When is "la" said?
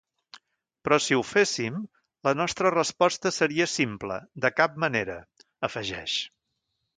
2.27-2.33